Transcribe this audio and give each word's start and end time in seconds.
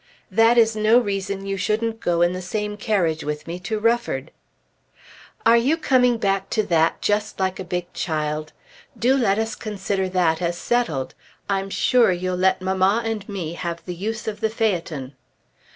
"That 0.31 0.57
is 0.57 0.75
no 0.75 0.97
reason 0.97 1.45
you 1.45 1.57
shouldn't 1.57 1.99
go 1.99 2.23
in 2.23 2.33
the 2.33 2.41
same 2.41 2.75
carriage 2.75 3.23
with 3.23 3.45
me 3.45 3.59
to 3.59 3.77
Rufford." 3.77 4.31
"Are 5.45 5.57
you 5.57 5.77
coming 5.77 6.17
back 6.17 6.49
to 6.57 6.63
that, 6.63 7.03
just 7.03 7.39
like 7.39 7.59
a 7.59 7.63
big 7.63 7.93
child? 7.93 8.51
Do 8.97 9.15
let 9.15 9.37
us 9.37 9.53
consider 9.53 10.09
that 10.09 10.41
as 10.41 10.57
settled. 10.57 11.13
I'm 11.47 11.69
sure 11.69 12.11
you'll 12.11 12.35
let 12.35 12.63
mamma 12.63 13.03
and 13.05 13.29
me 13.29 13.53
have 13.53 13.85
the 13.85 13.93
use 13.93 14.27
of 14.27 14.39
the 14.39 14.49
phaeton." 14.49 15.13